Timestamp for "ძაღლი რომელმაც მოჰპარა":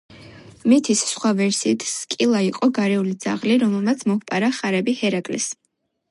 3.25-4.49